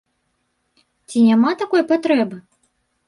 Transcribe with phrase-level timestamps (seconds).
[1.13, 2.37] Ці няма такой патрэбы?